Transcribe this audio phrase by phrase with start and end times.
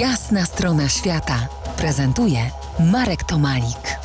[0.00, 2.38] Jasna strona świata prezentuje
[2.92, 3.98] Marek Tomalik.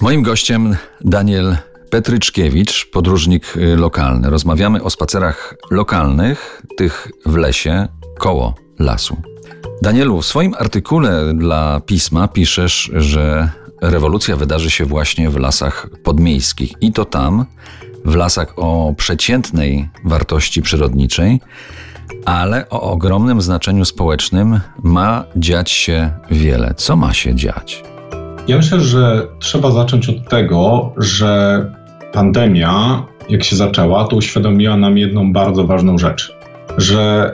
[0.00, 1.56] Moim gościem Daniel
[1.90, 4.30] Petryczkiewicz, podróżnik y, lokalny.
[4.30, 9.16] Rozmawiamy o spacerach lokalnych, tych w lesie, koło lasu.
[9.82, 13.50] Danielu, w swoim artykule dla pisma piszesz, że
[13.82, 17.46] rewolucja wydarzy się właśnie w lasach podmiejskich i to tam,
[18.04, 21.40] w lasach o przeciętnej wartości przyrodniczej,
[22.24, 26.74] ale o ogromnym znaczeniu społecznym ma dziać się wiele.
[26.76, 27.84] Co ma się dziać?
[28.48, 31.64] Ja myślę, że trzeba zacząć od tego, że
[32.12, 36.36] pandemia, jak się zaczęła, to uświadomiła nam jedną bardzo ważną rzecz,
[36.78, 37.32] że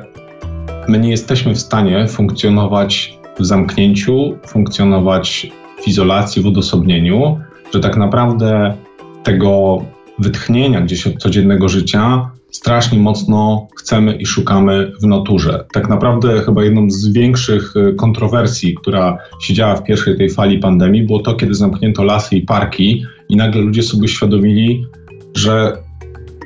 [0.89, 5.47] my nie jesteśmy w stanie funkcjonować w zamknięciu, funkcjonować
[5.83, 7.41] w izolacji, w odosobnieniu,
[7.75, 8.75] że tak naprawdę
[9.23, 9.83] tego
[10.19, 15.65] wytchnienia gdzieś od codziennego życia strasznie mocno chcemy i szukamy w naturze.
[15.73, 20.59] Tak naprawdę chyba jedną z większych y, kontrowersji, która się działa w pierwszej tej fali
[20.59, 24.87] pandemii, było to, kiedy zamknięto lasy i parki i nagle ludzie sobie uświadomili,
[25.35, 25.84] że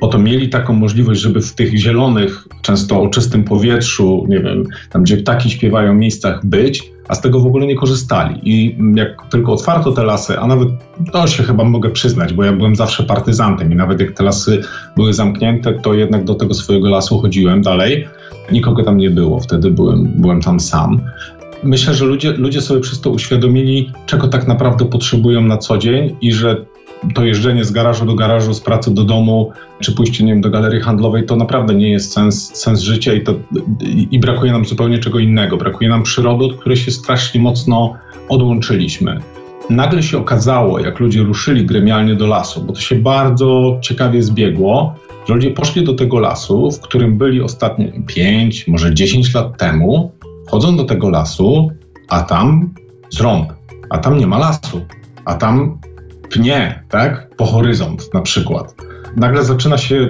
[0.01, 5.03] oto mieli taką możliwość, żeby w tych zielonych, często o czystym powietrzu, nie wiem, tam
[5.03, 8.39] gdzie ptaki śpiewają miejscach być, a z tego w ogóle nie korzystali.
[8.43, 10.69] I jak tylko otwarto te lasy, a nawet
[11.11, 14.61] to się chyba mogę przyznać, bo ja byłem zawsze partyzantem i nawet jak te lasy
[14.95, 18.07] były zamknięte, to jednak do tego swojego lasu chodziłem dalej.
[18.51, 21.01] Nikogo tam nie było, wtedy byłem, byłem tam sam.
[21.63, 26.15] Myślę, że ludzie, ludzie sobie przez to uświadomili, czego tak naprawdę potrzebują na co dzień
[26.21, 26.65] i że
[27.15, 30.49] to jeżdżenie z garażu do garażu, z pracy do domu, czy pójście nie wiem, do
[30.49, 33.33] galerii handlowej, to naprawdę nie jest sens, sens życia i, to,
[33.81, 35.57] i, i brakuje nam zupełnie czego innego.
[35.57, 37.93] Brakuje nam przyrody, od której się strasznie mocno
[38.29, 39.19] odłączyliśmy.
[39.69, 44.95] Nagle się okazało, jak ludzie ruszyli gremialnie do lasu, bo to się bardzo ciekawie zbiegło,
[45.27, 50.11] że ludzie poszli do tego lasu, w którym byli ostatnio 5, może 10 lat temu,
[50.47, 51.71] wchodzą do tego lasu,
[52.07, 52.73] a tam
[53.09, 53.53] zrąb,
[53.89, 54.81] a tam nie ma lasu,
[55.25, 55.77] a tam
[56.29, 58.75] pnie, tak, po horyzont na przykład.
[59.15, 60.07] Nagle zaczyna się y,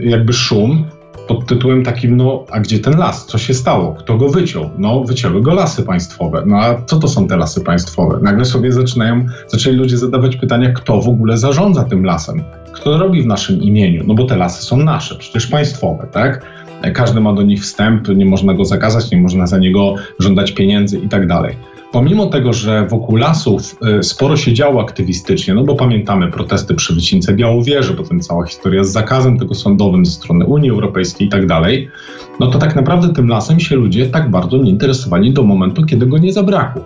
[0.00, 0.84] y, jakby szum
[1.28, 3.26] pod tytułem takim, no a gdzie ten las?
[3.26, 3.94] Co się stało?
[3.94, 4.70] Kto go wyciął?
[4.78, 6.42] No wycięły go lasy państwowe.
[6.46, 8.18] No a co to są te lasy państwowe?
[8.22, 12.42] Nagle sobie zaczynają, zaczęli ludzie zadawać pytania, kto w ogóle zarządza tym lasem?
[12.72, 14.04] Kto robi w naszym imieniu?
[14.06, 16.46] No bo te lasy są nasze, przecież państwowe, tak?
[16.94, 20.98] Każdy ma do nich wstęp, nie można go zakazać, nie można za niego żądać pieniędzy
[20.98, 21.56] i tak dalej.
[21.92, 26.94] Pomimo tego, że wokół lasów y, sporo się działo aktywistycznie, no bo pamiętamy protesty przy
[26.94, 31.46] wycince Białowieży, potem cała historia z zakazem tego sądowym ze strony Unii Europejskiej i tak
[31.46, 31.88] dalej,
[32.40, 36.06] no to tak naprawdę tym lasem się ludzie tak bardzo nie interesowali do momentu, kiedy
[36.06, 36.82] go nie zabrakło.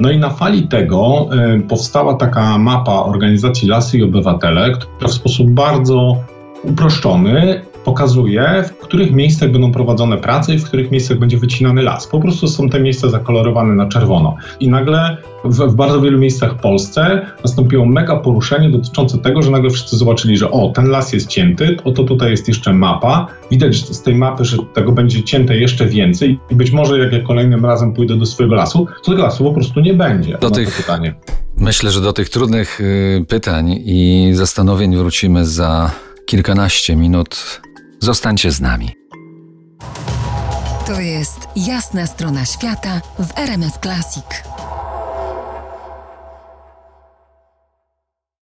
[0.00, 5.12] No i na fali tego y, powstała taka mapa organizacji Lasy i Obywatele, która w
[5.12, 6.16] sposób bardzo
[6.64, 12.06] uproszczony pokazuje, w których miejscach będą prowadzone prace i w których miejscach będzie wycinany las.
[12.06, 14.36] Po prostu są te miejsca zakolorowane na czerwono.
[14.60, 19.50] I nagle w, w, bardzo wielu miejscach w Polsce nastąpiło mega poruszenie dotyczące tego, że
[19.50, 23.26] nagle wszyscy zobaczyli, że o, ten las jest cięty, oto tutaj jest jeszcze mapa.
[23.50, 27.22] Widać z tej mapy, że tego będzie cięte jeszcze więcej i być może jak ja
[27.22, 30.38] kolejnym razem pójdę do swojego lasu, to tego lasu po prostu nie będzie.
[30.40, 30.76] Do tych...
[30.76, 31.14] pytanie.
[31.56, 35.90] Myślę, że do tych trudnych y, pytań i zastanowień wrócimy za
[36.26, 37.60] kilkanaście minut.
[38.00, 38.94] Zostańcie z nami.
[40.86, 44.24] To jest jasna strona świata w RMS Classic.